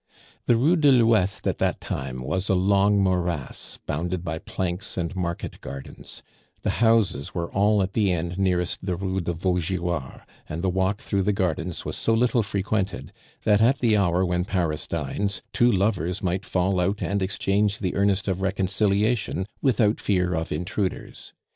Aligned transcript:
The 0.47 0.55
Rue 0.57 0.77
de 0.77 0.91
l'Ouest 0.91 1.45
at 1.45 1.59
that 1.59 1.79
time 1.79 2.23
was 2.23 2.49
a 2.49 2.55
long 2.55 3.03
morass, 3.03 3.77
bounded 3.85 4.23
by 4.23 4.39
planks 4.39 4.97
and 4.97 5.15
market 5.15 5.61
gardens; 5.61 6.23
the 6.63 6.71
houses 6.81 7.35
were 7.35 7.51
all 7.51 7.83
at 7.83 7.93
the 7.93 8.11
end 8.11 8.39
nearest 8.39 8.83
the 8.83 8.95
Rue 8.95 9.21
de 9.21 9.31
Vaugirard; 9.31 10.21
and 10.49 10.63
the 10.63 10.71
walk 10.71 11.01
through 11.01 11.21
the 11.21 11.31
gardens 11.33 11.85
was 11.85 11.97
so 11.97 12.15
little 12.15 12.41
frequented, 12.41 13.13
that 13.43 13.61
at 13.61 13.77
the 13.77 13.95
hour 13.95 14.25
when 14.25 14.43
Paris 14.43 14.87
dines, 14.87 15.43
two 15.53 15.71
lovers 15.71 16.23
might 16.23 16.45
fall 16.45 16.79
out 16.79 17.03
and 17.03 17.21
exchange 17.21 17.77
the 17.77 17.93
earnest 17.93 18.27
of 18.27 18.41
reconciliation 18.41 19.45
without 19.61 19.99
fear 20.01 20.33
of 20.33 20.51
intruders. 20.51 21.31